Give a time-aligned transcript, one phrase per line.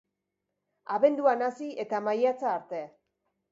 [0.95, 2.83] Abenduan hasi eta maiatza arte.